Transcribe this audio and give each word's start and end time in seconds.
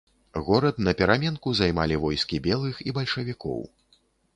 Горад 0.45 0.79
напераменку 0.87 1.55
займалі 1.61 2.01
войскі 2.09 2.43
белых 2.51 2.85
і 2.89 2.99
бальшавікоў. 3.01 3.67